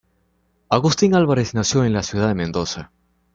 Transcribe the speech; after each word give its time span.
Agustín 0.67 1.13
Álvarez 1.13 1.53
nació 1.53 1.85
en 1.85 1.93
la 1.93 2.01
ciudad 2.01 2.27
de 2.27 2.33
Mendoza. 2.33 2.91